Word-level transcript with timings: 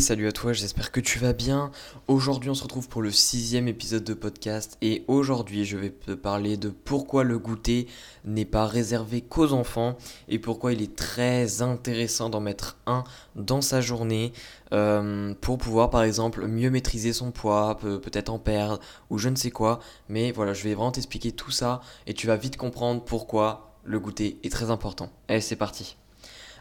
Salut 0.00 0.26
à 0.26 0.32
toi, 0.32 0.54
j'espère 0.54 0.90
que 0.90 1.00
tu 1.00 1.18
vas 1.18 1.34
bien. 1.34 1.70
Aujourd'hui 2.08 2.48
on 2.48 2.54
se 2.54 2.62
retrouve 2.62 2.88
pour 2.88 3.02
le 3.02 3.10
sixième 3.10 3.68
épisode 3.68 4.04
de 4.04 4.14
podcast 4.14 4.78
et 4.80 5.04
aujourd'hui 5.06 5.66
je 5.66 5.76
vais 5.76 5.90
te 5.90 6.12
parler 6.12 6.56
de 6.56 6.70
pourquoi 6.70 7.24
le 7.24 7.38
goûter 7.38 7.86
n'est 8.24 8.46
pas 8.46 8.66
réservé 8.66 9.20
qu'aux 9.20 9.52
enfants 9.52 9.98
et 10.28 10.38
pourquoi 10.38 10.72
il 10.72 10.80
est 10.80 10.96
très 10.96 11.60
intéressant 11.60 12.30
d'en 12.30 12.40
mettre 12.40 12.78
un 12.86 13.04
dans 13.36 13.60
sa 13.60 13.82
journée 13.82 14.32
euh, 14.72 15.34
pour 15.40 15.58
pouvoir 15.58 15.90
par 15.90 16.04
exemple 16.04 16.46
mieux 16.46 16.70
maîtriser 16.70 17.12
son 17.12 17.30
poids, 17.30 17.76
peut-être 17.78 18.30
en 18.30 18.38
perdre 18.38 18.80
ou 19.10 19.18
je 19.18 19.28
ne 19.28 19.36
sais 19.36 19.50
quoi. 19.50 19.78
Mais 20.08 20.32
voilà, 20.32 20.54
je 20.54 20.64
vais 20.64 20.74
vraiment 20.74 20.92
t'expliquer 20.92 21.32
tout 21.32 21.50
ça 21.50 21.82
et 22.06 22.14
tu 22.14 22.26
vas 22.26 22.36
vite 22.36 22.56
comprendre 22.56 23.04
pourquoi 23.04 23.76
le 23.84 24.00
goûter 24.00 24.38
est 24.42 24.50
très 24.50 24.70
important. 24.70 25.10
Allez, 25.28 25.40
c'est 25.40 25.56
parti. 25.56 25.96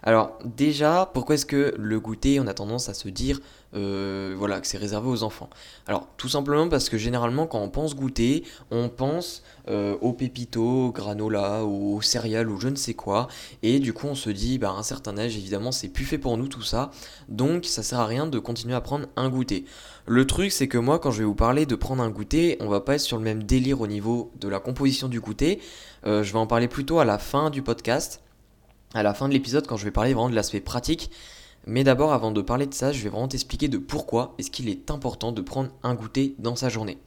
Alors 0.03 0.39
déjà, 0.45 1.09
pourquoi 1.13 1.35
est-ce 1.35 1.45
que 1.45 1.75
le 1.77 1.99
goûter, 1.99 2.39
on 2.39 2.47
a 2.47 2.53
tendance 2.53 2.89
à 2.89 2.93
se 2.93 3.07
dire 3.07 3.39
euh, 3.73 4.33
voilà, 4.35 4.59
que 4.59 4.67
c'est 4.67 4.77
réservé 4.77 5.09
aux 5.09 5.23
enfants? 5.23 5.49
Alors 5.87 6.07
tout 6.17 6.27
simplement 6.27 6.67
parce 6.69 6.89
que 6.89 6.97
généralement 6.97 7.45
quand 7.45 7.59
on 7.59 7.69
pense 7.69 7.95
goûter, 7.95 8.43
on 8.71 8.89
pense 8.89 9.43
euh, 9.69 9.95
aux 10.01 10.13
pépitos, 10.13 10.87
aux 10.87 10.91
granola, 10.91 11.63
aux 11.63 12.01
céréales 12.01 12.49
ou 12.49 12.59
je 12.59 12.69
ne 12.69 12.75
sais 12.75 12.95
quoi. 12.95 13.27
Et 13.61 13.79
du 13.79 13.93
coup 13.93 14.07
on 14.07 14.15
se 14.15 14.29
dit, 14.31 14.57
bah, 14.57 14.71
un 14.71 14.83
certain 14.83 15.17
âge 15.17 15.37
évidemment 15.37 15.71
c'est 15.71 15.89
plus 15.89 16.05
fait 16.05 16.17
pour 16.17 16.37
nous 16.37 16.47
tout 16.47 16.63
ça. 16.63 16.91
Donc 17.29 17.65
ça 17.65 17.83
sert 17.83 17.99
à 17.99 18.07
rien 18.07 18.25
de 18.25 18.39
continuer 18.39 18.73
à 18.73 18.81
prendre 18.81 19.07
un 19.15 19.29
goûter. 19.29 19.65
Le 20.07 20.25
truc 20.25 20.51
c'est 20.51 20.67
que 20.67 20.79
moi 20.79 20.97
quand 20.97 21.11
je 21.11 21.19
vais 21.19 21.25
vous 21.25 21.35
parler 21.35 21.67
de 21.67 21.75
prendre 21.75 22.01
un 22.01 22.09
goûter, 22.09 22.57
on 22.59 22.67
va 22.67 22.81
pas 22.81 22.95
être 22.95 23.01
sur 23.01 23.17
le 23.17 23.23
même 23.23 23.43
délire 23.43 23.81
au 23.81 23.87
niveau 23.87 24.31
de 24.39 24.47
la 24.47 24.59
composition 24.59 25.07
du 25.07 25.19
goûter. 25.19 25.59
Euh, 26.07 26.23
je 26.23 26.33
vais 26.33 26.39
en 26.39 26.47
parler 26.47 26.67
plutôt 26.67 26.97
à 26.97 27.05
la 27.05 27.19
fin 27.19 27.51
du 27.51 27.61
podcast 27.61 28.21
à 28.93 29.03
la 29.03 29.13
fin 29.13 29.27
de 29.27 29.33
l'épisode 29.33 29.67
quand 29.67 29.77
je 29.77 29.85
vais 29.85 29.91
parler 29.91 30.13
vraiment 30.13 30.29
de 30.29 30.35
l'aspect 30.35 30.61
pratique. 30.61 31.11
Mais 31.67 31.83
d'abord, 31.83 32.11
avant 32.13 32.31
de 32.31 32.41
parler 32.41 32.65
de 32.65 32.73
ça, 32.73 32.91
je 32.91 33.03
vais 33.03 33.09
vraiment 33.09 33.27
t'expliquer 33.27 33.67
de 33.67 33.77
pourquoi 33.77 34.33
est-ce 34.37 34.49
qu'il 34.49 34.67
est 34.69 34.89
important 34.89 35.31
de 35.31 35.41
prendre 35.41 35.69
un 35.83 35.93
goûter 35.93 36.35
dans 36.39 36.55
sa 36.55 36.69
journée. 36.69 36.97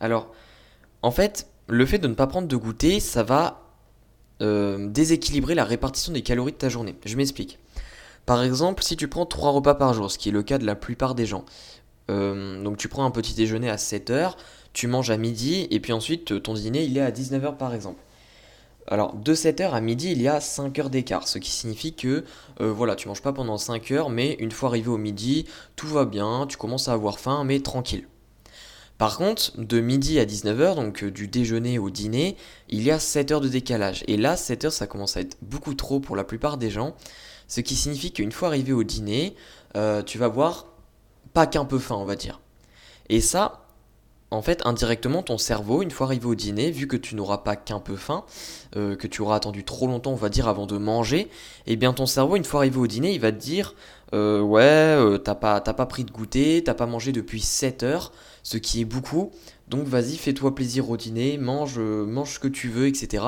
Alors, 0.00 0.32
en 1.02 1.10
fait, 1.10 1.46
le 1.68 1.86
fait 1.86 1.98
de 1.98 2.08
ne 2.08 2.14
pas 2.14 2.26
prendre 2.26 2.48
de 2.48 2.56
goûter, 2.56 2.98
ça 2.98 3.22
va 3.22 3.62
euh, 4.42 4.88
déséquilibrer 4.88 5.54
la 5.54 5.64
répartition 5.64 6.12
des 6.12 6.22
calories 6.22 6.52
de 6.52 6.58
ta 6.58 6.68
journée. 6.68 6.96
Je 7.04 7.16
m'explique. 7.16 7.58
Par 8.26 8.42
exemple, 8.42 8.82
si 8.82 8.96
tu 8.96 9.06
prends 9.06 9.26
3 9.26 9.52
repas 9.52 9.74
par 9.74 9.94
jour, 9.94 10.10
ce 10.10 10.18
qui 10.18 10.30
est 10.30 10.32
le 10.32 10.42
cas 10.42 10.58
de 10.58 10.66
la 10.66 10.74
plupart 10.74 11.14
des 11.14 11.26
gens, 11.26 11.44
euh, 12.10 12.62
donc 12.62 12.76
tu 12.76 12.88
prends 12.88 13.04
un 13.04 13.10
petit 13.10 13.34
déjeuner 13.34 13.70
à 13.70 13.76
7h, 13.76 14.32
tu 14.72 14.88
manges 14.88 15.10
à 15.10 15.16
midi, 15.16 15.68
et 15.70 15.78
puis 15.78 15.92
ensuite 15.92 16.42
ton 16.42 16.54
dîner 16.54 16.84
il 16.84 16.98
est 16.98 17.02
à 17.02 17.10
19h 17.10 17.56
par 17.56 17.74
exemple. 17.74 18.00
Alors, 18.86 19.14
de 19.14 19.34
7h 19.34 19.70
à 19.70 19.80
midi, 19.80 20.12
il 20.12 20.20
y 20.20 20.28
a 20.28 20.40
5 20.40 20.78
heures 20.78 20.90
d'écart, 20.90 21.26
ce 21.26 21.38
qui 21.38 21.50
signifie 21.50 21.94
que 21.94 22.24
euh, 22.60 22.70
voilà, 22.70 22.96
tu 22.96 23.08
manges 23.08 23.22
pas 23.22 23.32
pendant 23.32 23.56
5 23.56 23.90
heures, 23.92 24.10
mais 24.10 24.36
une 24.40 24.50
fois 24.50 24.68
arrivé 24.68 24.88
au 24.88 24.98
midi, 24.98 25.46
tout 25.74 25.86
va 25.86 26.04
bien, 26.04 26.46
tu 26.46 26.58
commences 26.58 26.88
à 26.88 26.92
avoir 26.92 27.18
faim, 27.18 27.44
mais 27.44 27.60
tranquille. 27.60 28.06
Par 28.98 29.16
contre, 29.16 29.52
de 29.58 29.80
midi 29.80 30.20
à 30.20 30.26
19h, 30.26 30.76
donc 30.76 31.02
euh, 31.02 31.10
du 31.10 31.28
déjeuner 31.28 31.78
au 31.78 31.90
dîner, 31.90 32.36
il 32.68 32.82
y 32.82 32.90
a 32.90 32.98
7 32.98 33.32
heures 33.32 33.40
de 33.40 33.48
décalage. 33.48 34.04
Et 34.06 34.16
là, 34.16 34.36
7 34.36 34.66
heures, 34.66 34.72
ça 34.72 34.86
commence 34.86 35.16
à 35.16 35.20
être 35.20 35.36
beaucoup 35.40 35.74
trop 35.74 35.98
pour 35.98 36.14
la 36.14 36.24
plupart 36.24 36.58
des 36.58 36.70
gens, 36.70 36.94
ce 37.48 37.60
qui 37.60 37.76
signifie 37.76 38.12
qu'une 38.12 38.32
fois 38.32 38.48
arrivé 38.48 38.72
au 38.72 38.84
dîner, 38.84 39.34
euh, 39.76 40.02
tu 40.02 40.18
vas 40.18 40.26
avoir 40.26 40.66
pas 41.32 41.46
qu'un 41.46 41.64
peu 41.64 41.78
faim, 41.78 41.96
on 41.96 42.04
va 42.04 42.16
dire. 42.16 42.40
Et 43.08 43.20
ça, 43.20 43.63
en 44.34 44.42
fait, 44.42 44.62
indirectement, 44.66 45.22
ton 45.22 45.38
cerveau, 45.38 45.82
une 45.82 45.90
fois 45.90 46.06
arrivé 46.06 46.26
au 46.26 46.34
dîner, 46.34 46.70
vu 46.70 46.86
que 46.86 46.96
tu 46.96 47.14
n'auras 47.14 47.38
pas 47.38 47.56
qu'un 47.56 47.80
peu 47.80 47.96
faim, 47.96 48.24
euh, 48.76 48.96
que 48.96 49.06
tu 49.06 49.22
auras 49.22 49.36
attendu 49.36 49.64
trop 49.64 49.86
longtemps, 49.86 50.12
on 50.12 50.16
va 50.16 50.28
dire, 50.28 50.48
avant 50.48 50.66
de 50.66 50.76
manger, 50.76 51.28
eh 51.66 51.76
bien 51.76 51.92
ton 51.92 52.06
cerveau, 52.06 52.36
une 52.36 52.44
fois 52.44 52.60
arrivé 52.60 52.78
au 52.78 52.86
dîner, 52.86 53.12
il 53.12 53.20
va 53.20 53.32
te 53.32 53.38
dire 53.38 53.74
euh, 54.12 54.40
Ouais, 54.40 54.62
euh, 54.62 55.18
t'as 55.18 55.34
pas, 55.34 55.60
pas 55.60 55.86
pris 55.86 56.04
de 56.04 56.10
goûter, 56.10 56.62
t'as 56.64 56.74
pas 56.74 56.86
mangé 56.86 57.12
depuis 57.12 57.40
7 57.40 57.82
heures, 57.84 58.12
ce 58.42 58.58
qui 58.58 58.80
est 58.80 58.84
beaucoup, 58.84 59.30
donc 59.68 59.86
vas-y, 59.86 60.16
fais-toi 60.16 60.54
plaisir 60.54 60.90
au 60.90 60.96
dîner, 60.96 61.38
mange, 61.38 61.78
mange 61.78 62.34
ce 62.34 62.38
que 62.38 62.48
tu 62.48 62.68
veux, 62.68 62.88
etc. 62.88 63.24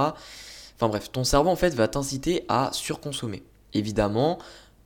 Enfin 0.76 0.88
bref, 0.88 1.10
ton 1.10 1.24
cerveau, 1.24 1.50
en 1.50 1.56
fait, 1.56 1.74
va 1.74 1.88
t'inciter 1.88 2.44
à 2.48 2.70
surconsommer. 2.72 3.42
Évidemment, 3.72 4.38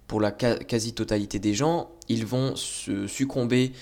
pour 0.07 0.21
la 0.21 0.33
quasi-totalité 0.33 1.39
des 1.39 1.55
gens, 1.55 1.91
ils 2.09 2.27
vont 2.27 2.57
se 2.57 3.07
succomber 3.07 3.73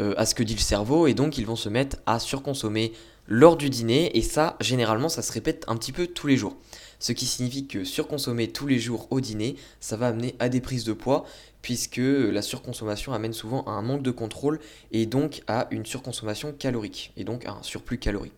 euh, 0.00 0.14
à 0.16 0.26
ce 0.26 0.34
que 0.34 0.42
dit 0.42 0.54
le 0.54 0.60
cerveau 0.60 1.06
et 1.06 1.14
donc 1.14 1.38
ils 1.38 1.46
vont 1.46 1.56
se 1.56 1.68
mettre 1.68 1.98
à 2.06 2.18
surconsommer 2.18 2.92
lors 3.26 3.56
du 3.56 3.70
dîner 3.70 4.16
et 4.16 4.22
ça 4.22 4.56
généralement 4.60 5.08
ça 5.08 5.22
se 5.22 5.32
répète 5.32 5.64
un 5.68 5.76
petit 5.76 5.92
peu 5.92 6.06
tous 6.06 6.26
les 6.26 6.36
jours. 6.36 6.56
Ce 6.98 7.12
qui 7.12 7.26
signifie 7.26 7.66
que 7.66 7.84
surconsommer 7.84 8.48
tous 8.48 8.66
les 8.66 8.78
jours 8.78 9.06
au 9.10 9.20
dîner, 9.20 9.56
ça 9.80 9.96
va 9.96 10.08
amener 10.08 10.34
à 10.38 10.48
des 10.48 10.60
prises 10.60 10.84
de 10.84 10.92
poids 10.92 11.24
puisque 11.62 12.00
la 12.00 12.42
surconsommation 12.42 13.12
amène 13.12 13.32
souvent 13.32 13.62
à 13.64 13.70
un 13.70 13.82
manque 13.82 14.02
de 14.02 14.10
contrôle 14.10 14.60
et 14.92 15.06
donc 15.06 15.42
à 15.46 15.66
une 15.70 15.86
surconsommation 15.86 16.52
calorique 16.52 17.12
et 17.16 17.24
donc 17.24 17.46
à 17.46 17.52
un 17.52 17.62
surplus 17.62 17.98
calorique. 17.98 18.32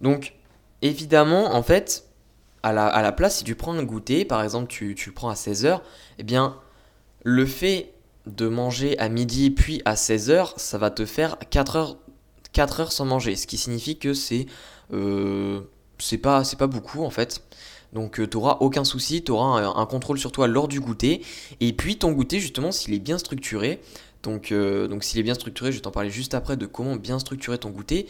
Donc 0.00 0.34
évidemment 0.82 1.54
en 1.54 1.62
fait 1.62 2.06
à 2.62 2.72
la, 2.72 2.86
à 2.86 3.02
la, 3.02 3.12
place 3.12 3.38
si 3.38 3.44
tu 3.44 3.54
prends 3.54 3.74
un 3.74 3.84
goûter 3.84 4.24
par 4.24 4.42
exemple 4.42 4.68
tu, 4.68 4.94
tu 4.94 5.10
le 5.10 5.14
prends 5.14 5.28
à 5.28 5.34
16h, 5.34 5.80
eh 6.18 6.22
bien 6.22 6.56
le 7.22 7.46
fait 7.46 7.93
de 8.26 8.48
manger 8.48 8.98
à 8.98 9.08
midi 9.08 9.50
puis 9.50 9.82
à 9.84 9.94
16h, 9.94 10.54
ça 10.56 10.78
va 10.78 10.90
te 10.90 11.04
faire 11.04 11.36
4 11.50 11.76
heures, 11.76 11.96
4 12.52 12.80
heures 12.80 12.92
sans 12.92 13.04
manger. 13.04 13.36
Ce 13.36 13.46
qui 13.46 13.58
signifie 13.58 13.98
que 13.98 14.14
c'est 14.14 14.46
euh, 14.92 15.60
pas, 16.22 16.42
pas 16.58 16.66
beaucoup 16.66 17.04
en 17.04 17.10
fait. 17.10 17.42
Donc 17.92 18.18
euh, 18.18 18.26
tu 18.26 18.36
n'auras 18.36 18.58
aucun 18.60 18.84
souci, 18.84 19.22
tu 19.22 19.30
auras 19.32 19.62
un, 19.62 19.86
contrôle 19.86 20.18
sur 20.18 20.32
toi 20.32 20.48
lors 20.48 20.68
du 20.68 20.80
goûter. 20.80 21.22
Et 21.60 21.72
puis 21.72 21.96
ton 21.96 22.12
goûter 22.12 22.40
justement 22.40 22.72
s'il 22.72 22.94
est 22.94 22.98
bien 22.98 23.18
structuré, 23.18 23.80
donc, 24.22 24.52
euh, 24.52 24.88
donc 24.88 25.04
s'il 25.04 25.20
est 25.20 25.22
bien 25.22 25.34
structuré, 25.34 25.70
je 25.70 25.76
vais 25.76 25.82
t'en 25.82 25.90
parler 25.90 26.10
juste 26.10 26.34
après 26.34 26.56
de 26.56 26.66
comment 26.66 26.96
bien 26.96 27.18
structurer 27.18 27.58
ton 27.58 27.70
goûter, 27.70 28.06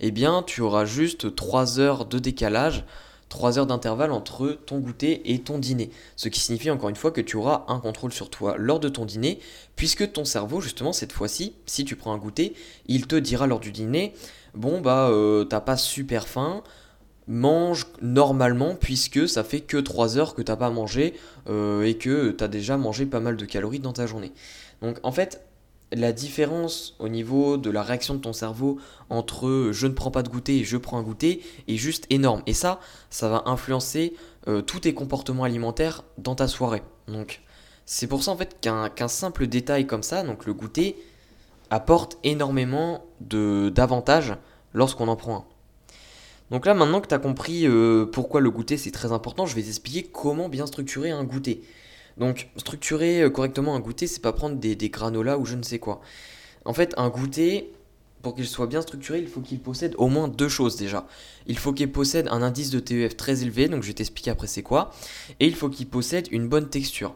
eh 0.00 0.10
bien 0.10 0.42
tu 0.42 0.60
auras 0.62 0.84
juste 0.84 1.34
3 1.34 1.80
heures 1.80 2.06
de 2.06 2.18
décalage 2.18 2.84
3 3.28 3.58
heures 3.58 3.66
d'intervalle 3.66 4.12
entre 4.12 4.58
ton 4.66 4.78
goûter 4.78 5.32
et 5.32 5.40
ton 5.40 5.58
dîner. 5.58 5.90
Ce 6.16 6.28
qui 6.28 6.40
signifie 6.40 6.70
encore 6.70 6.88
une 6.88 6.96
fois 6.96 7.10
que 7.10 7.20
tu 7.20 7.36
auras 7.36 7.64
un 7.68 7.80
contrôle 7.80 8.12
sur 8.12 8.30
toi 8.30 8.54
lors 8.58 8.80
de 8.80 8.88
ton 8.88 9.04
dîner, 9.04 9.40
puisque 9.74 10.12
ton 10.12 10.24
cerveau, 10.24 10.60
justement, 10.60 10.92
cette 10.92 11.12
fois-ci, 11.12 11.54
si 11.66 11.84
tu 11.84 11.96
prends 11.96 12.12
un 12.12 12.18
goûter, 12.18 12.54
il 12.86 13.06
te 13.06 13.16
dira 13.16 13.46
lors 13.46 13.60
du 13.60 13.72
dîner, 13.72 14.14
bon 14.54 14.80
bah 14.80 15.08
euh, 15.10 15.44
t'as 15.44 15.60
pas 15.60 15.76
super 15.76 16.28
faim, 16.28 16.62
mange 17.26 17.86
normalement 18.02 18.76
puisque 18.76 19.28
ça 19.28 19.42
fait 19.42 19.60
que 19.60 19.76
3 19.76 20.18
heures 20.18 20.34
que 20.34 20.42
t'as 20.42 20.56
pas 20.56 20.70
mangé 20.70 21.14
euh, 21.48 21.82
et 21.82 21.96
que 21.96 22.30
t'as 22.30 22.48
déjà 22.48 22.76
mangé 22.76 23.06
pas 23.06 23.20
mal 23.20 23.36
de 23.36 23.44
calories 23.44 23.80
dans 23.80 23.92
ta 23.92 24.06
journée. 24.06 24.32
Donc 24.82 24.98
en 25.02 25.12
fait, 25.12 25.42
la 25.92 26.12
différence 26.12 26.96
au 26.98 27.08
niveau 27.08 27.56
de 27.56 27.70
la 27.70 27.82
réaction 27.82 28.14
de 28.14 28.20
ton 28.20 28.32
cerveau 28.32 28.78
entre 29.08 29.70
je 29.72 29.86
ne 29.86 29.92
prends 29.92 30.10
pas 30.10 30.22
de 30.22 30.28
goûter 30.28 30.58
et 30.58 30.64
je 30.64 30.76
prends 30.76 30.98
un 30.98 31.02
goûter 31.02 31.42
est 31.68 31.76
juste 31.76 32.06
énorme. 32.10 32.42
Et 32.46 32.54
ça, 32.54 32.80
ça 33.10 33.28
va 33.28 33.44
influencer 33.46 34.14
euh, 34.48 34.62
tous 34.62 34.80
tes 34.80 34.94
comportements 34.94 35.44
alimentaires 35.44 36.04
dans 36.18 36.34
ta 36.34 36.48
soirée. 36.48 36.82
Donc, 37.08 37.42
c'est 37.84 38.08
pour 38.08 38.22
ça 38.22 38.32
en 38.32 38.36
fait 38.36 38.58
qu'un 38.60 39.08
simple 39.08 39.46
détail 39.46 39.86
comme 39.86 40.02
ça, 40.02 40.22
donc 40.24 40.46
le 40.46 40.54
goûter, 40.54 40.96
apporte 41.70 42.18
énormément 42.24 43.04
d'avantages 43.20 44.34
lorsqu'on 44.72 45.08
en 45.08 45.16
prend 45.16 45.36
un. 45.36 45.44
Donc 46.50 46.66
là, 46.66 46.74
maintenant 46.74 47.00
que 47.00 47.08
tu 47.08 47.14
as 47.14 47.18
compris 47.18 47.66
euh, 47.66 48.06
pourquoi 48.06 48.40
le 48.40 48.50
goûter 48.50 48.76
c'est 48.76 48.92
très 48.92 49.12
important, 49.12 49.46
je 49.46 49.54
vais 49.56 49.62
t'expliquer 49.62 50.04
comment 50.04 50.48
bien 50.48 50.66
structurer 50.66 51.10
un 51.10 51.24
goûter. 51.24 51.62
Donc, 52.16 52.48
structurer 52.56 53.22
euh, 53.22 53.30
correctement 53.30 53.74
un 53.74 53.80
goûter, 53.80 54.06
c'est 54.06 54.22
pas 54.22 54.32
prendre 54.32 54.56
des, 54.56 54.76
granolas 54.88 55.38
ou 55.38 55.44
je 55.44 55.54
ne 55.54 55.62
sais 55.62 55.78
quoi. 55.78 56.00
En 56.64 56.72
fait, 56.72 56.94
un 56.96 57.08
goûter, 57.08 57.72
pour 58.22 58.34
qu'il 58.34 58.46
soit 58.46 58.66
bien 58.66 58.82
structuré, 58.82 59.20
il 59.20 59.28
faut 59.28 59.40
qu'il 59.40 59.60
possède 59.60 59.94
au 59.98 60.08
moins 60.08 60.26
deux 60.26 60.48
choses 60.48 60.76
déjà. 60.76 61.06
Il 61.46 61.58
faut 61.58 61.72
qu'il 61.72 61.92
possède 61.92 62.28
un 62.28 62.42
indice 62.42 62.70
de 62.70 62.80
TEF 62.80 63.16
très 63.16 63.42
élevé, 63.42 63.68
donc 63.68 63.82
je 63.82 63.88
vais 63.88 63.94
t'expliquer 63.94 64.30
après 64.30 64.46
c'est 64.46 64.62
quoi. 64.62 64.90
Et 65.40 65.46
il 65.46 65.54
faut 65.54 65.68
qu'il 65.68 65.86
possède 65.86 66.26
une 66.32 66.48
bonne 66.48 66.68
texture. 66.68 67.14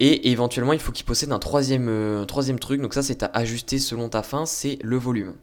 Et 0.00 0.30
éventuellement, 0.30 0.72
il 0.72 0.80
faut 0.80 0.92
qu'il 0.92 1.06
possède 1.06 1.30
un 1.30 1.38
troisième, 1.38 1.88
euh, 1.88 2.24
troisième 2.24 2.58
truc, 2.58 2.80
donc 2.80 2.94
ça 2.94 3.02
c'est 3.02 3.22
à 3.22 3.30
ajuster 3.32 3.78
selon 3.78 4.08
ta 4.08 4.22
faim, 4.22 4.44
c'est 4.44 4.78
le 4.82 4.96
volume. 4.96 5.34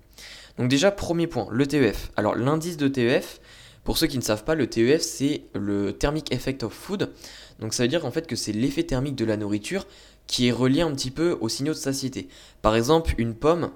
Donc 0.58 0.68
déjà, 0.68 0.92
premier 0.92 1.28
point, 1.28 1.48
le 1.50 1.66
TEF. 1.66 2.12
Alors 2.18 2.36
l'indice 2.36 2.76
de 2.78 2.90
TEF, 2.90 3.40
pour 3.84 3.98
ceux 3.98 4.08
qui 4.08 4.18
ne 4.18 4.24
savent 4.24 4.44
pas, 4.44 4.56
le 4.56 4.68
TEF 4.68 5.02
c'est 5.02 5.44
le 5.54 5.94
Thermic 5.94 6.32
Effect 6.34 6.64
of 6.64 6.74
Food. 6.74 7.12
Donc 7.60 7.74
ça 7.74 7.84
veut 7.84 7.90
dire 7.90 8.06
en 8.06 8.12
fait 8.12 8.28
que 8.28 8.36
c'est 8.36 8.52
l'effet 8.52 8.84
thermique 8.84 9.16
de 9.16 9.26
la 9.26 9.38
nourriture 9.38 9.88
qui 10.28 10.48
est 10.48 10.52
relié 10.52 10.82
un 10.82 10.92
petit 10.92 11.12
peu 11.12 11.38
aux 11.42 11.50
signaux 11.50 11.74
de 11.74 11.78
satiété. 11.78 12.28
Par 12.62 12.76
exemple, 12.76 13.14
une 13.18 13.36
pomme 13.36 13.72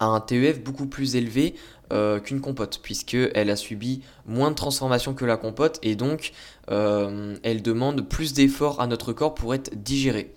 a 0.00 0.06
un 0.06 0.20
TEF 0.20 0.62
beaucoup 0.62 0.86
plus 0.86 1.16
élevé 1.16 1.54
euh, 1.92 2.18
qu'une 2.20 2.40
compote, 2.40 2.80
puisqu'elle 2.82 3.50
a 3.50 3.56
subi 3.56 4.02
moins 4.26 4.50
de 4.50 4.56
transformation 4.56 5.14
que 5.14 5.24
la 5.24 5.36
compote, 5.36 5.78
et 5.82 5.94
donc 5.94 6.32
euh, 6.70 7.36
elle 7.42 7.62
demande 7.62 8.08
plus 8.08 8.32
d'efforts 8.32 8.80
à 8.80 8.86
notre 8.86 9.12
corps 9.12 9.34
pour 9.34 9.54
être 9.54 9.74
digérée. 9.82 10.34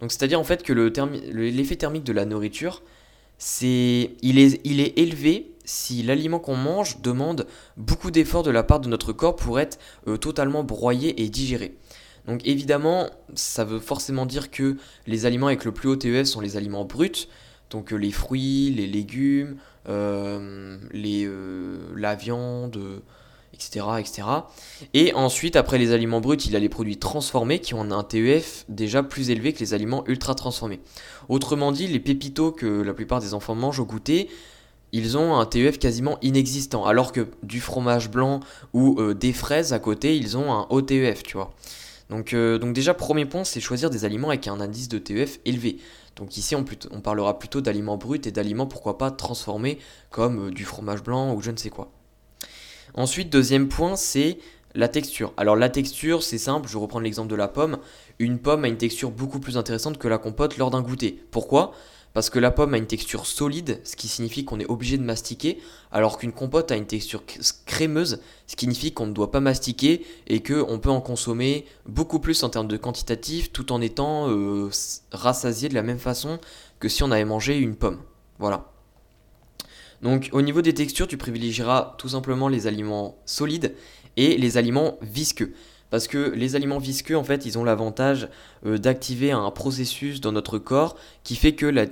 Donc 0.00 0.12
c'est-à-dire 0.12 0.40
en 0.40 0.44
fait 0.44 0.62
que 0.62 0.72
l'effet 0.72 1.76
thermique 1.76 2.04
de 2.04 2.12
la 2.12 2.24
nourriture, 2.24 2.82
c'est 3.38 4.12
il 4.22 4.38
est, 4.38 4.60
il 4.64 4.80
est 4.80 4.98
élevé 4.98 5.53
si 5.64 6.02
l'aliment 6.02 6.38
qu'on 6.38 6.56
mange 6.56 7.00
demande 7.00 7.46
beaucoup 7.76 8.10
d'efforts 8.10 8.42
de 8.42 8.50
la 8.50 8.62
part 8.62 8.80
de 8.80 8.88
notre 8.88 9.12
corps 9.12 9.36
pour 9.36 9.60
être 9.60 9.78
euh, 10.06 10.16
totalement 10.16 10.64
broyé 10.64 11.22
et 11.22 11.28
digéré. 11.28 11.76
Donc 12.26 12.40
évidemment, 12.46 13.08
ça 13.34 13.64
veut 13.64 13.80
forcément 13.80 14.26
dire 14.26 14.50
que 14.50 14.76
les 15.06 15.26
aliments 15.26 15.48
avec 15.48 15.64
le 15.64 15.72
plus 15.72 15.88
haut 15.88 15.96
TEF 15.96 16.26
sont 16.26 16.40
les 16.40 16.56
aliments 16.56 16.84
bruts, 16.84 17.28
donc 17.70 17.90
les 17.90 18.12
fruits, 18.12 18.72
les 18.74 18.86
légumes, 18.86 19.56
les, 19.86 21.28
la 21.94 22.14
viande, 22.14 23.02
etc., 23.54 23.86
etc. 23.98 24.22
Et 24.92 25.14
ensuite, 25.14 25.56
après 25.56 25.78
les 25.78 25.92
aliments 25.92 26.20
bruts, 26.20 26.36
il 26.36 26.52
y 26.52 26.56
a 26.56 26.58
les 26.58 26.68
produits 26.68 26.98
transformés 26.98 27.60
qui 27.60 27.74
ont 27.74 27.90
un 27.90 28.02
TEF 28.02 28.64
déjà 28.68 29.02
plus 29.02 29.30
élevé 29.30 29.52
que 29.52 29.60
les 29.60 29.74
aliments 29.74 30.04
ultra 30.06 30.34
transformés. 30.34 30.80
Autrement 31.28 31.72
dit, 31.72 31.86
les 31.86 32.00
pépitos 32.00 32.52
que 32.52 32.66
la 32.66 32.92
plupart 32.92 33.20
des 33.20 33.34
enfants 33.34 33.54
mangent 33.54 33.80
au 33.80 33.86
goûter, 33.86 34.28
ils 34.94 35.18
ont 35.18 35.36
un 35.36 35.44
TEF 35.44 35.80
quasiment 35.80 36.18
inexistant, 36.22 36.86
alors 36.86 37.10
que 37.10 37.26
du 37.42 37.60
fromage 37.60 38.12
blanc 38.12 38.38
ou 38.72 38.94
euh, 39.00 39.12
des 39.12 39.32
fraises 39.32 39.72
à 39.72 39.80
côté, 39.80 40.16
ils 40.16 40.36
ont 40.36 40.52
un 40.52 40.68
haut 40.70 40.82
TEF, 40.82 41.24
tu 41.24 41.36
vois. 41.36 41.52
Donc, 42.10 42.32
euh, 42.32 42.58
donc 42.58 42.74
déjà, 42.74 42.94
premier 42.94 43.26
point, 43.26 43.42
c'est 43.42 43.58
choisir 43.58 43.90
des 43.90 44.04
aliments 44.04 44.28
avec 44.28 44.46
un 44.46 44.60
indice 44.60 44.88
de 44.88 44.98
TEF 44.98 45.40
élevé. 45.44 45.78
Donc 46.14 46.36
ici, 46.36 46.54
on, 46.54 46.64
parlera 47.00 47.40
plutôt 47.40 47.60
d'aliments 47.60 47.96
bruts 47.96 48.20
et 48.24 48.30
d'aliments, 48.30 48.68
pourquoi 48.68 48.96
pas, 48.96 49.10
transformés, 49.10 49.80
comme 50.10 50.46
euh, 50.46 50.50
du 50.52 50.64
fromage 50.64 51.02
blanc 51.02 51.34
ou 51.34 51.40
je 51.40 51.50
ne 51.50 51.56
sais 51.56 51.70
quoi. 51.70 51.90
Ensuite, 52.94 53.30
deuxième 53.30 53.66
point, 53.66 53.96
c'est 53.96 54.38
la 54.76 54.86
texture. 54.86 55.32
Alors 55.36 55.56
la 55.56 55.70
texture, 55.70 56.22
c'est 56.22 56.38
simple, 56.38 56.68
je 56.68 56.78
reprends 56.78 57.00
l'exemple 57.00 57.30
de 57.30 57.34
la 57.34 57.48
pomme. 57.48 57.78
Une 58.20 58.38
pomme 58.38 58.64
a 58.64 58.68
une 58.68 58.76
texture 58.76 59.10
beaucoup 59.10 59.40
plus 59.40 59.56
intéressante 59.56 59.98
que 59.98 60.06
la 60.06 60.18
compote 60.18 60.56
lors 60.56 60.70
d'un 60.70 60.82
goûter. 60.82 61.20
Pourquoi? 61.32 61.72
Parce 62.14 62.30
que 62.30 62.38
la 62.38 62.52
pomme 62.52 62.74
a 62.74 62.78
une 62.78 62.86
texture 62.86 63.26
solide, 63.26 63.80
ce 63.82 63.96
qui 63.96 64.06
signifie 64.06 64.44
qu'on 64.44 64.60
est 64.60 64.70
obligé 64.70 64.96
de 64.98 65.02
mastiquer, 65.02 65.58
alors 65.90 66.16
qu'une 66.16 66.30
compote 66.30 66.70
a 66.70 66.76
une 66.76 66.86
texture 66.86 67.24
crémeuse, 67.66 68.20
ce 68.46 68.54
qui 68.54 68.66
signifie 68.66 68.92
qu'on 68.92 69.06
ne 69.06 69.12
doit 69.12 69.32
pas 69.32 69.40
mastiquer 69.40 70.06
et 70.28 70.40
qu'on 70.40 70.78
peut 70.78 70.90
en 70.90 71.00
consommer 71.00 71.66
beaucoup 71.86 72.20
plus 72.20 72.44
en 72.44 72.50
termes 72.50 72.68
de 72.68 72.76
quantitatif 72.76 73.50
tout 73.52 73.72
en 73.72 73.80
étant 73.80 74.30
euh, 74.30 74.70
rassasié 75.10 75.68
de 75.68 75.74
la 75.74 75.82
même 75.82 75.98
façon 75.98 76.38
que 76.78 76.88
si 76.88 77.02
on 77.02 77.10
avait 77.10 77.24
mangé 77.24 77.58
une 77.58 77.74
pomme. 77.74 77.98
Voilà. 78.38 78.70
Donc 80.00 80.30
au 80.30 80.42
niveau 80.42 80.62
des 80.62 80.72
textures, 80.72 81.08
tu 81.08 81.16
privilégieras 81.16 81.96
tout 81.98 82.10
simplement 82.10 82.46
les 82.46 82.68
aliments 82.68 83.18
solides 83.26 83.74
et 84.16 84.36
les 84.36 84.56
aliments 84.56 84.98
visqueux. 85.02 85.52
Parce 85.90 86.08
que 86.08 86.30
les 86.30 86.56
aliments 86.56 86.78
visqueux, 86.78 87.16
en 87.16 87.24
fait, 87.24 87.46
ils 87.46 87.58
ont 87.58 87.64
l'avantage 87.64 88.28
euh, 88.66 88.78
d'activer 88.78 89.32
un 89.32 89.50
processus 89.50 90.20
dans 90.20 90.32
notre 90.32 90.58
corps 90.58 90.96
qui 91.22 91.36
fait 91.36 91.54
que 91.54 91.66
la, 91.66 91.86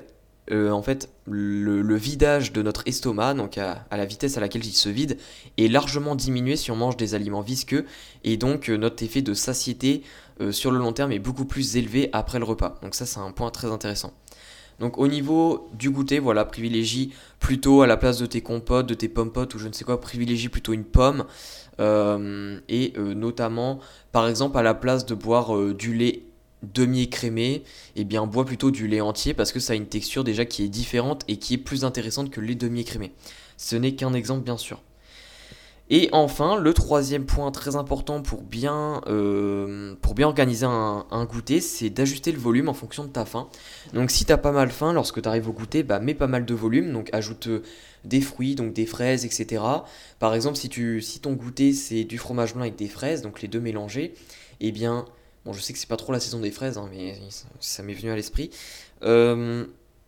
euh, 0.50 0.71
en 0.71 0.83
fait, 0.83 1.09
le, 1.27 1.94
vidage 1.97 2.53
de 2.53 2.62
notre 2.62 2.83
estomac, 2.87 3.35
donc 3.35 3.59
à, 3.59 3.87
la 3.91 4.05
vitesse 4.05 4.37
à 4.37 4.41
laquelle 4.41 4.65
il 4.65 4.73
se 4.73 4.89
vide, 4.89 5.19
est 5.56 5.69
largement 5.69 6.17
diminué 6.17 6.56
si 6.56 6.71
on 6.71 6.77
mange 6.77 6.97
des 6.97 7.15
aliments 7.15 7.43
visqueux. 7.43 7.87
Et 8.25 8.37
donc 8.37 8.69
euh, 8.69 8.77
notre 8.77 9.03
effet 9.03 9.23
de 9.23 9.35
satiété 9.35 10.03
sur 10.50 10.73
le 10.73 10.79
long 10.79 10.93
terme 10.93 11.12
est 11.12 11.21
beaucoup 11.21 11.44
plus 11.44 11.77
élevé 11.77 12.11
après 12.12 12.41
le 12.41 12.44
repas. 12.44 12.81
Donc 12.83 12.97
ça, 12.97 13.06
c'est 13.06 13.21
un 13.21 13.31
point 13.31 13.50
très 13.50 13.69
intéressant. 13.71 14.12
Donc 14.81 14.99
au 14.99 15.06
niveau 15.06 15.69
du 15.75 15.91
goûter, 15.91 16.19
voilà, 16.19 16.44
privilégie 16.44 17.12
plutôt 17.39 17.83
à 17.83 17.87
la 17.87 17.97
place 17.97 18.19
de 18.19 18.27
tes 18.27 18.41
compotes, 18.41 18.87
de 18.87 18.94
tes 18.94 19.09
pommes 19.09 19.31
ou 19.37 19.59
je 19.59 19.69
ne 19.69 19.73
sais 19.73 19.85
quoi, 19.85 20.00
privilégie 20.00 20.49
plutôt 20.49 20.73
une 20.73 20.85
pomme. 20.85 21.25
Euh, 21.81 22.59
et 22.69 22.93
euh, 22.97 23.15
notamment, 23.15 23.79
par 24.12 24.29
exemple, 24.29 24.59
à 24.59 24.62
la 24.62 24.75
place 24.75 25.06
de 25.06 25.15
boire 25.15 25.56
euh, 25.56 25.75
du 25.75 25.94
lait 25.94 26.25
demi-écrémé, 26.62 27.64
eh 27.97 28.05
bien 28.05 28.26
bois 28.26 28.44
plutôt 28.44 28.70
du 28.70 28.87
lait 28.87 29.00
entier 29.00 29.35
parce 29.35 29.53
que 29.53 29.61
ça 29.61 29.73
a 29.73 29.76
une 29.76 29.87
texture 29.87 30.25
déjà 30.25 30.44
qui 30.44 30.64
est 30.64 30.69
différente 30.69 31.25
et 31.29 31.37
qui 31.37 31.55
est 31.55 31.59
plus 31.59 31.85
intéressante 31.85 32.31
que 32.31 32.41
le 32.41 32.49
lait 32.49 32.55
demi-écrémé. 32.55 33.12
Ce 33.56 33.76
n'est 33.76 33.94
qu'un 33.94 34.14
exemple 34.14 34.44
bien 34.44 34.56
sûr. 34.56 34.81
Et 35.91 36.09
enfin, 36.12 36.56
le 36.56 36.73
troisième 36.73 37.26
point 37.26 37.50
très 37.50 37.76
important 37.76 38.23
pour 38.23 38.41
bien, 38.41 39.03
euh, 39.09 39.94
organiser 40.23 40.64
un, 40.64 41.25
goûter, 41.26 41.61
c'est 41.61 41.91
d'ajuster 41.91 42.32
le 42.32 42.38
volume 42.38 42.70
en 42.70 42.73
fonction 42.73 43.05
de 43.05 43.11
ta 43.11 43.26
faim. 43.26 43.49
Donc 43.93 44.11
si 44.11 44.25
tu 44.25 44.32
as 44.32 44.38
pas 44.38 44.53
mal 44.53 44.70
faim, 44.70 44.94
lorsque 44.94 45.20
tu 45.20 45.29
arrives 45.29 45.50
au 45.50 45.53
goûter, 45.53 45.82
bah, 45.82 45.99
mets 45.99 46.15
pas 46.15 46.29
mal 46.29 46.47
de 46.47 46.55
volume, 46.55 46.93
donc 46.93 47.11
ajoute 47.12 47.49
euh, 47.49 47.62
des 48.05 48.23
fruits, 48.23 48.55
donc 48.55 48.73
des 48.73 48.87
fraises, 48.87 49.26
etc. 49.26 49.62
Par 50.19 50.35
exemple, 50.35 50.56
si, 50.56 50.70
tu, 50.70 51.03
si 51.03 51.20
ton 51.20 51.32
goûter 51.32 51.75
c'est 51.75 52.05
du 52.05 52.17
fromage 52.17 52.55
blanc 52.55 52.62
avec 52.62 52.76
des 52.76 52.88
fraises, 52.88 53.20
donc 53.20 53.43
les 53.43 53.49
deux 53.49 53.61
mélangés, 53.61 54.15
eh 54.61 54.73
bien, 54.73 55.05
bon 55.44 55.53
je 55.53 55.61
sais 55.61 55.73
que 55.73 55.79
c'est 55.79 55.89
pas 55.89 55.97
trop 55.97 56.12
la 56.12 56.21
saison 56.21 56.41
des 56.41 56.50
fraises, 56.50 56.79
hein, 56.79 56.89
mais 56.93 57.19
ça, 57.61 57.83
m'est 57.83 57.94
venu 57.94 58.11
à 58.11 58.17
l'esprit. 58.17 58.50
Euh, 59.03 59.67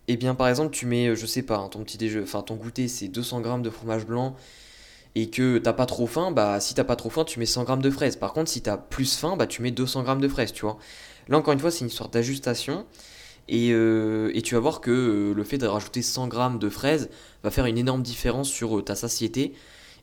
eh 0.09 0.17
bien 0.17 0.35
par 0.35 0.49
exemple 0.49 0.71
tu 0.71 0.87
mets, 0.87 1.15
je 1.17 1.27
sais 1.27 1.43
pas, 1.43 1.57
hein, 1.57 1.69
ton 1.69 1.83
petit 1.85 1.99
déjeuner, 1.99 2.25
enfin 2.25 2.43
ton 2.43 2.57
goûter 2.57 2.89
c'est 2.89 3.09
200 3.09 3.43
g 3.43 3.63
de 3.63 3.71
fromage 3.71 4.07
blanc 4.07 4.37
et 5.15 5.31
que 5.31 5.59
t'as 5.59 5.73
pas 5.73 5.87
trop 5.87 6.07
faim, 6.07 6.33
bah 6.33 6.61
si 6.61 6.75
t'as 6.75 6.85
pas 6.85 6.97
trop 6.97 7.11
faim, 7.11 7.25
tu 7.25 7.39
mets 7.39 7.47
100 7.47 7.65
grammes 7.65 7.83
de 7.83 7.91
fraises. 7.91 8.17
Par 8.17 8.33
contre, 8.33 8.51
si 8.51 8.63
t'as 8.63 8.77
plus 8.77 9.17
faim, 9.17 9.37
bah 9.37 9.47
tu 9.47 9.63
mets 9.63 9.71
200 9.71 10.03
grammes 10.03 10.21
de 10.21 10.29
fraises, 10.29 10.53
tu 10.53 10.63
vois. 10.63 10.79
Là, 11.29 11.39
encore 11.39 11.53
une 11.53 11.61
fois, 11.61 11.71
c'est 11.71 11.85
une 11.85 11.91
sorte 11.91 12.13
d'ajustation. 12.13 12.85
Et, 13.49 13.73
euh, 13.73 14.31
et, 14.35 14.43
tu 14.43 14.55
vas 14.55 14.61
voir 14.61 14.81
que 14.81 14.91
euh, 14.91 15.35
le 15.35 15.45
fait 15.45 15.59
de 15.59 15.67
rajouter 15.67 16.03
100 16.03 16.29
grammes 16.29 16.59
de 16.59 16.71
fraises 16.71 17.11
va 17.43 17.51
faire 17.51 17.67
une 17.67 17.77
énorme 17.77 18.03
différence 18.03 18.49
sur 18.49 18.79
euh, 18.79 18.83
ta 18.83 18.95
satiété. 18.95 19.55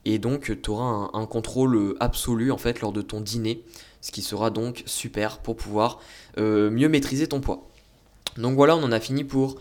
Et 0.05 0.19
donc, 0.19 0.61
tu 0.61 0.69
auras 0.69 1.09
un, 1.13 1.25
contrôle 1.25 1.95
absolu 1.99 2.51
en 2.51 2.57
fait 2.57 2.81
lors 2.81 2.91
de 2.91 3.01
ton 3.01 3.19
dîner. 3.19 3.63
Ce 4.01 4.11
qui 4.11 4.21
sera 4.21 4.49
donc 4.49 4.83
super 4.85 5.39
pour 5.39 5.55
pouvoir 5.55 5.99
mieux 6.37 6.89
maîtriser 6.89 7.27
ton 7.27 7.39
poids. 7.39 7.69
Donc 8.37 8.55
voilà, 8.55 8.75
on 8.75 8.83
en 8.83 8.91
a 8.91 8.99
fini 8.99 9.23
pour 9.23 9.57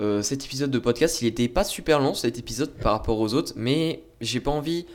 euh, 0.00 0.22
cet 0.22 0.44
épisode 0.44 0.70
de 0.70 0.78
podcast. 0.78 1.20
Il 1.20 1.26
était 1.26 1.48
pas 1.48 1.64
super 1.64 2.00
long 2.00 2.14
cet 2.14 2.38
épisode 2.38 2.70
par 2.70 2.92
rapport 2.92 3.18
aux 3.18 3.34
autres, 3.34 3.52
mais 3.56 4.02
j'ai 4.22 4.40
pas 4.40 4.50
envie 4.50 4.86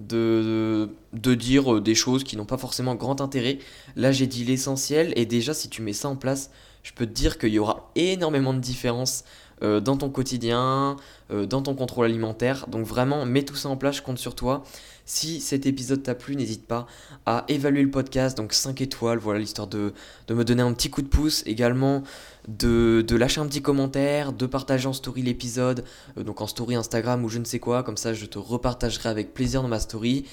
de, 0.00 0.88
de, 1.12 1.34
dire 1.34 1.74
euh, 1.74 1.80
des 1.80 1.94
choses 1.94 2.24
qui 2.24 2.36
n'ont 2.36 2.46
pas 2.46 2.58
forcément 2.58 2.96
grand 2.96 3.20
intérêt. 3.20 3.58
Là, 3.94 4.10
j'ai 4.10 4.26
dit 4.26 4.44
l'essentiel, 4.44 5.12
et 5.14 5.24
déjà, 5.24 5.54
si 5.54 5.68
tu 5.68 5.82
mets 5.82 5.92
ça 5.92 6.08
en 6.08 6.16
place, 6.16 6.50
je 6.82 6.92
peux 6.92 7.06
te 7.06 7.12
dire 7.12 7.38
qu'il 7.38 7.50
y 7.50 7.58
aura 7.60 7.92
énormément 7.94 8.52
de 8.52 8.58
différences 8.58 9.24
euh, 9.62 9.78
dans 9.80 9.96
ton 9.96 10.08
quotidien, 10.08 10.96
dans 11.30 11.62
ton 11.62 11.74
contrôle 11.74 12.06
alimentaire. 12.06 12.66
Donc 12.66 12.86
vraiment, 12.86 13.24
mets 13.26 13.44
tout 13.44 13.54
ça 13.54 13.68
en 13.68 13.76
place, 13.76 13.96
je 13.96 14.02
compte 14.02 14.18
sur 14.18 14.34
toi. 14.34 14.64
Si 15.10 15.40
cet 15.40 15.66
épisode 15.66 16.04
t'a 16.04 16.14
plu, 16.14 16.36
n'hésite 16.36 16.68
pas 16.68 16.86
à 17.26 17.44
évaluer 17.48 17.82
le 17.82 17.90
podcast, 17.90 18.36
donc 18.36 18.52
5 18.52 18.80
étoiles, 18.80 19.18
voilà 19.18 19.40
l'histoire 19.40 19.66
de, 19.66 19.92
de, 20.28 20.34
me 20.34 20.44
donner 20.44 20.62
un 20.62 20.72
petit 20.72 20.88
coup 20.88 21.02
de 21.02 21.08
pouce, 21.08 21.42
également 21.46 22.04
de, 22.46 23.04
de, 23.06 23.16
lâcher 23.16 23.40
un 23.40 23.46
petit 23.46 23.60
commentaire, 23.60 24.32
de 24.32 24.46
partager 24.46 24.86
en 24.86 24.92
story 24.92 25.22
l'épisode, 25.22 25.84
euh, 26.16 26.22
donc 26.22 26.40
en 26.40 26.46
story 26.46 26.76
Instagram 26.76 27.24
ou 27.24 27.28
je 27.28 27.38
ne 27.38 27.44
sais 27.44 27.58
quoi, 27.58 27.82
comme 27.82 27.96
ça 27.96 28.14
je 28.14 28.24
te 28.24 28.38
repartagerai 28.38 29.08
avec 29.08 29.34
plaisir 29.34 29.62
dans 29.62 29.68
ma 29.68 29.80
story. 29.80 30.26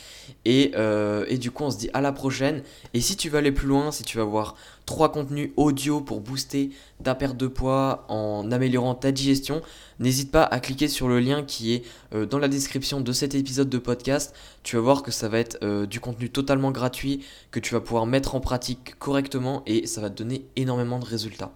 Et, 0.46 0.72
euh, 0.76 1.26
et 1.28 1.40
du 1.40 1.50
coup 1.50 1.64
on 1.64 1.72
se 1.72 1.78
dit 1.78 1.90
à 1.94 2.02
la 2.02 2.12
prochaine. 2.12 2.62
Et 2.94 3.02
si 3.02 3.18
tu 3.18 3.30
veux 3.30 3.40
aller 3.40 3.52
plus 3.52 3.68
loin, 3.68 3.92
si 3.92 4.04
tu 4.04 4.18
vas 4.18 4.24
voir 4.24 4.56
trois 4.86 5.12
contenus 5.12 5.52
audio 5.58 6.02
pour 6.02 6.22
booster 6.22 6.72
ta 7.04 7.14
perte 7.14 7.38
de 7.38 7.48
poids 7.48 8.06
en 8.08 8.52
améliorant 8.52 8.96
ta 8.96 9.12
digestion, 9.12 9.62
n'hésite 10.00 10.32
pas 10.32 10.44
à 10.44 10.60
cliquer 10.60 10.88
sur 10.88 11.08
le 11.08 11.20
lien 11.20 11.44
qui 11.44 11.74
est 11.74 11.84
euh, 12.14 12.26
dans 12.26 12.40
la 12.40 12.48
description 12.48 13.02
de 13.02 13.12
cet 13.12 13.36
épisode 13.36 13.70
de 13.70 13.78
podcast. 13.78 14.34
Tu 14.68 14.76
vas 14.76 14.82
voir 14.82 15.02
que 15.02 15.12
ça 15.12 15.30
va 15.30 15.40
être 15.40 15.58
euh, 15.64 15.86
du 15.86 16.02
contenu 16.02 16.30
totalement 16.30 16.72
gratuit 16.72 17.26
que 17.52 17.60
tu 17.62 17.74
vas 17.74 17.80
pouvoir 17.80 18.06
mettre 18.06 18.36
en 18.36 18.42
pratique 18.42 19.00
correctement 19.00 19.64
et 19.66 19.88
ça 19.88 20.02
va 20.02 20.10
te 20.10 20.16
donner 20.16 20.46
énormément 20.58 21.00
de 21.00 21.06
résultats. 21.06 21.54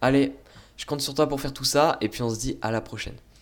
Allez, 0.00 0.36
je 0.76 0.86
compte 0.86 1.00
sur 1.00 1.14
toi 1.14 1.28
pour 1.28 1.40
faire 1.40 1.52
tout 1.52 1.64
ça 1.64 1.98
et 2.00 2.08
puis 2.08 2.22
on 2.22 2.30
se 2.30 2.38
dit 2.38 2.56
à 2.62 2.70
la 2.70 2.80
prochaine. 2.80 3.16